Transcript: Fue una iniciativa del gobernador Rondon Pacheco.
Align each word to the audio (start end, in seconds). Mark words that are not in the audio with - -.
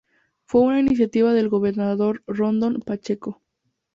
Fue 0.45 0.61
una 0.61 0.79
iniciativa 0.79 1.31
del 1.31 1.47
gobernador 1.47 2.23
Rondon 2.25 2.81
Pacheco. 2.83 3.43